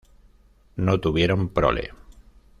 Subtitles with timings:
[0.77, 1.91] No tuvieron prole.